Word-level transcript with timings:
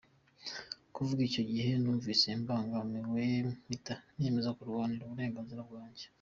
Kuva 0.93 1.19
icyo 1.29 1.43
gihe 1.51 1.71
numvise 1.81 2.27
mbangamiwe 2.41 3.23
mpita 3.65 3.95
niyemeza 4.15 4.55
kurwanira 4.57 5.03
uburenganzira 5.05 5.61
bwanjye. 5.69 6.05